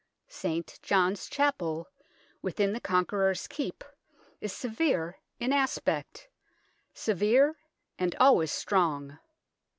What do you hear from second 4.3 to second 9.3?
is severe in aspect severe, and always strong.